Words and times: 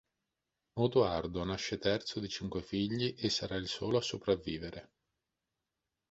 Odoardo 0.79 1.43
nasce 1.45 1.77
terzo 1.77 2.19
di 2.19 2.27
cinque 2.27 2.63
figli 2.63 3.13
e 3.15 3.29
sarà 3.29 3.53
il 3.53 3.67
solo 3.67 3.97
a 3.97 4.01
sopravvivere. 4.01 4.91